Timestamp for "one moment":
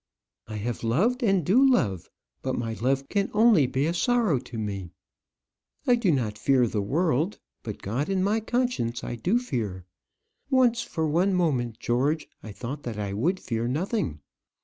11.07-11.77